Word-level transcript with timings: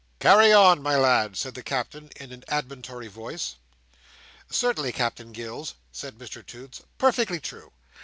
"Carry 0.19 0.51
on, 0.51 0.81
my 0.81 0.95
lad!" 0.95 1.37
said 1.37 1.53
the 1.53 1.61
Captain, 1.61 2.09
in 2.15 2.31
an 2.31 2.43
admonitory 2.47 3.07
voice. 3.07 3.57
"Certainly, 4.49 4.93
Captain 4.93 5.31
Gills," 5.31 5.75
said 5.91 6.17
Mr 6.17 6.43
Toots. 6.43 6.81
"Perfectly 6.97 7.39
true! 7.39 7.71